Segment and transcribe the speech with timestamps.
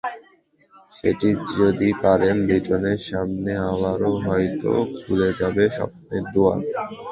[0.93, 1.29] সেটি
[1.55, 6.59] যদি পারেন, লিটনের সামনে আবারও হয়তো খুলে যাবে স্বপ্নের দুয়ার।